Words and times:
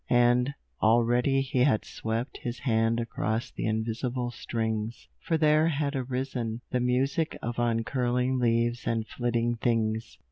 And 0.09 0.55
already 0.81 1.41
he 1.41 1.59
had 1.59 1.85
swept 1.85 2.37
his 2.41 2.57
hand 2.57 2.99
across 2.99 3.51
the 3.51 3.67
invisible 3.67 4.31
strings, 4.31 5.07
for 5.19 5.37
there 5.37 5.67
had 5.67 5.95
arisen, 5.95 6.61
the 6.71 6.79
music 6.79 7.37
of 7.43 7.59
uncurling 7.59 8.39
leaves 8.39 8.87
and 8.87 9.07
flitting 9.07 9.57
things. 9.57 10.17